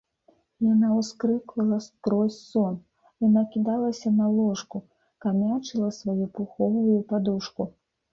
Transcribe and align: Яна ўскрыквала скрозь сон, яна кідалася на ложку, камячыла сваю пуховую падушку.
Яна 0.73 0.87
ўскрыквала 0.99 1.77
скрозь 1.87 2.37
сон, 2.51 2.79
яна 3.27 3.43
кідалася 3.55 4.13
на 4.21 4.27
ложку, 4.37 4.77
камячыла 5.27 5.91
сваю 5.99 6.17
пуховую 6.39 6.97
падушку. 7.13 7.69